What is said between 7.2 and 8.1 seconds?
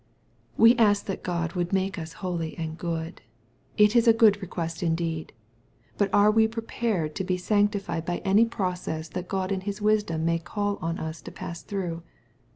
be sanctified